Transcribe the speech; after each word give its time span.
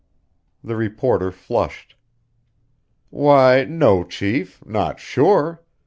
The 0.63 0.75
reporter 0.75 1.29
flushed. 1.31 1.93
"Why, 3.11 3.65
no, 3.65 4.03
chief; 4.03 4.59
not 4.65 4.99
sure. 4.99 5.61